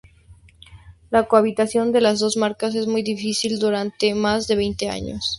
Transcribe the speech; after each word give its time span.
La 1.11 1.27
cohabitación 1.27 1.91
de 1.91 2.01
las 2.01 2.17
dos 2.17 2.35
marcas 2.35 2.73
es 2.73 2.87
muy 2.87 3.03
difícil 3.03 3.59
durante 3.59 4.15
más 4.15 4.47
de 4.47 4.55
veinte 4.55 4.89
años. 4.89 5.29